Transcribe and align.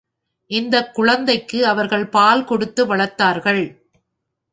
இந்தக் 0.51 0.93
குழந்தைக்கு 0.93 1.67
அவர்கள் 1.67 2.07
பால் 2.07 2.43
கொடுத்து 2.45 2.95
வளர்த்தார்கள். 2.95 3.63